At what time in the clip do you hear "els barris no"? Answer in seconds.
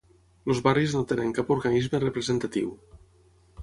0.53-1.03